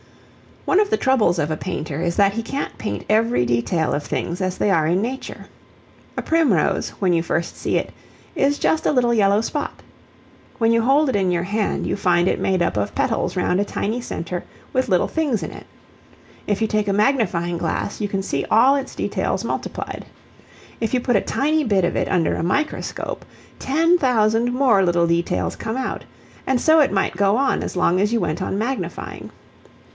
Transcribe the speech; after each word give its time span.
One 0.65 0.79
of 0.79 0.89
the 0.91 0.97
troubles 0.97 1.37
of 1.37 1.51
a 1.51 1.57
painter 1.57 2.01
is 2.01 2.15
that 2.15 2.33
he 2.33 2.41
can't 2.43 2.75
paint 2.77 3.05
every 3.09 3.45
detail 3.45 3.93
of 3.93 4.03
things 4.03 4.41
as 4.41 4.57
they 4.57 4.71
are 4.71 4.87
in 4.87 5.01
nature. 5.01 5.45
A 6.17 6.23
primrose, 6.23 6.89
when 6.99 7.13
you 7.13 7.21
first 7.21 7.55
see 7.57 7.77
it, 7.77 7.91
is 8.35 8.57
just 8.57 8.85
a 8.85 8.91
little 8.91 9.13
yellow 9.13 9.41
spot. 9.41 9.81
When 10.57 10.71
you 10.71 10.81
hold 10.81 11.09
it 11.09 11.15
in 11.15 11.29
your 11.31 11.43
hand 11.43 11.85
you 11.85 11.95
find 11.95 12.27
it 12.27 12.39
made 12.39 12.61
up 12.63 12.77
of 12.77 12.95
petals 12.95 13.35
round 13.35 13.59
a 13.59 13.65
tiny 13.65 14.01
centre 14.01 14.43
with 14.73 14.87
little 14.89 15.07
things 15.07 15.43
in 15.43 15.51
it. 15.51 15.65
If 16.47 16.61
you 16.61 16.67
take 16.67 16.87
a 16.87 16.93
magnifying 16.93 17.57
glass 17.59 18.01
you 18.01 18.07
can 18.07 18.23
see 18.23 18.45
all 18.49 18.75
its 18.75 18.95
details 18.95 19.43
multiplied. 19.43 20.05
If 20.79 20.93
you 20.93 20.99
put 20.99 21.15
a 21.15 21.21
tiny 21.21 21.63
bit 21.63 21.85
of 21.85 21.95
it 21.95 22.07
under 22.09 22.35
a 22.35 22.43
microscope, 22.43 23.23
ten 23.59 23.97
thousand 23.99 24.51
more 24.53 24.83
little 24.83 25.05
details 25.07 25.55
come 25.55 25.77
out, 25.77 26.05
and 26.47 26.59
so 26.59 26.79
it 26.79 26.91
might 26.91 27.17
go 27.17 27.37
on 27.37 27.61
as 27.61 27.75
long 27.75 27.99
as 27.99 28.13
you 28.13 28.19
went 28.19 28.41
on 28.41 28.57
magnifying. 28.57 29.31